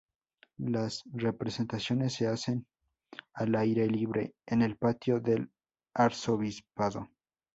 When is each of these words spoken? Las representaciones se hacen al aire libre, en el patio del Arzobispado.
Las 0.57 1.03
representaciones 1.13 2.13
se 2.15 2.25
hacen 2.27 2.65
al 3.35 3.53
aire 3.53 3.85
libre, 3.85 4.33
en 4.47 4.63
el 4.63 4.75
patio 4.75 5.19
del 5.19 5.51
Arzobispado. 5.93 7.07